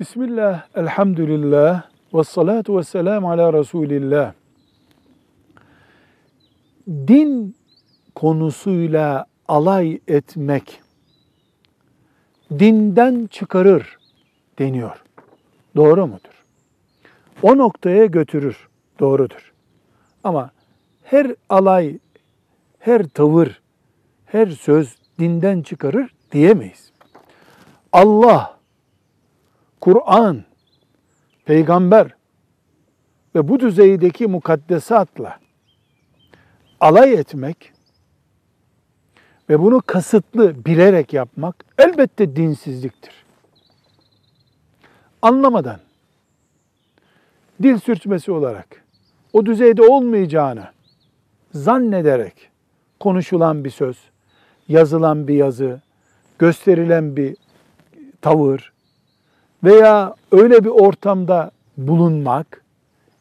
[0.00, 1.82] Bismillah, elhamdülillah,
[2.14, 4.32] ve salatu ve selamu ala Resulillah.
[6.88, 7.56] Din
[8.14, 10.82] konusuyla alay etmek
[12.58, 13.98] dinden çıkarır
[14.58, 15.02] deniyor.
[15.76, 16.44] Doğru mudur?
[17.42, 18.68] O noktaya götürür.
[19.00, 19.52] Doğrudur.
[20.24, 20.50] Ama
[21.02, 21.98] her alay,
[22.78, 23.60] her tavır,
[24.26, 26.92] her söz dinden çıkarır diyemeyiz.
[27.92, 28.55] Allah,
[29.86, 30.44] Kur'an,
[31.44, 32.14] peygamber
[33.34, 35.38] ve bu düzeydeki mukaddesatla
[36.80, 37.72] alay etmek
[39.50, 43.24] ve bunu kasıtlı bilerek yapmak elbette dinsizliktir.
[45.22, 45.80] Anlamadan,
[47.62, 48.84] dil sürçmesi olarak
[49.32, 50.68] o düzeyde olmayacağını
[51.54, 52.50] zannederek
[53.00, 53.98] konuşulan bir söz,
[54.68, 55.80] yazılan bir yazı,
[56.38, 57.36] gösterilen bir
[58.20, 58.75] tavır
[59.64, 62.64] veya öyle bir ortamda bulunmak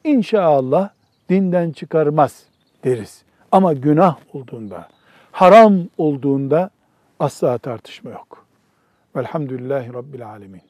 [0.03, 0.89] inşallah
[1.29, 2.43] dinden çıkarmaz
[2.83, 3.23] deriz.
[3.51, 4.89] Ama günah olduğunda,
[5.31, 6.69] haram olduğunda
[7.19, 8.45] asla tartışma yok.
[9.15, 10.61] Velhamdülillahi Rabbil Alemin.